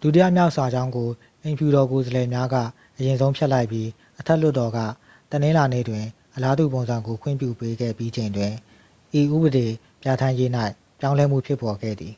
[0.00, 1.08] ဒုတိယမြောက် စာကြောင်းကို
[1.42, 2.56] အိမ်ဖြူတော် ကိုယ်စားလှယ်များက
[2.98, 4.78] အရင်ဆုံး ဖျက်လိုက်ပြီး အထက်လွှတ်တော်က
[5.30, 6.04] တနင်္လာနေ့တွင်
[6.34, 8.52] အလားတူပုံစံကို ခွင့်ပြု ပေးခဲ့ပြီးချိန်တွင်
[9.18, 9.66] ဤဥပဒေ
[10.02, 10.50] ပြဠာန်းရေး၌
[10.98, 12.14] ပြောင်းလဲမှုဖြစ်ပေါ်ခဲ့သည်